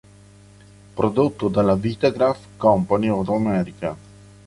Prodotto 0.95 1.47
dalla 1.47 1.75
Vitagraph 1.75 2.47
Company 2.57 3.09
of 3.11 3.29
America. 3.29 3.95